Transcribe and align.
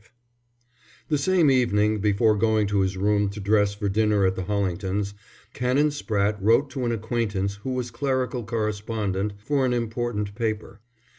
V 0.01 0.07
The 1.09 1.17
same 1.19 1.51
evening, 1.51 1.99
before 1.99 2.35
going 2.35 2.65
to 2.65 2.79
his 2.79 2.97
room 2.97 3.29
to 3.29 3.39
dress 3.39 3.75
for 3.75 3.87
dinner 3.87 4.25
at 4.25 4.35
the 4.35 4.45
Hollingtons, 4.45 5.13
Canon 5.53 5.89
Spratte 5.91 6.39
wrote 6.41 6.71
to 6.71 6.85
an 6.85 6.91
acquaintance 6.91 7.57
who 7.57 7.73
was 7.75 7.91
clerical 7.91 8.43
correspondent 8.43 9.33
for 9.45 9.63
an 9.63 9.73
important 9.73 10.33
paper. 10.33 10.79